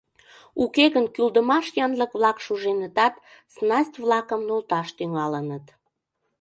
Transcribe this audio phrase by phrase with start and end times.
[0.63, 3.13] Уке гын, кӱлдымаш янлык-влак, шуженытат,
[3.53, 5.65] снасть-влакым нулташ тӱҥалыныт.